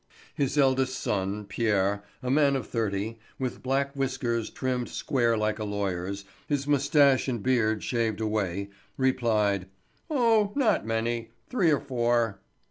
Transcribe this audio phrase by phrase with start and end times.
[0.33, 5.63] His eldest son, Pierre, a man of thirty, with black whiskers trimmed square like a
[5.63, 9.67] lawyer's, his mustache and beard shaved away, replied:
[10.09, 12.39] "Oh, not many; three or four."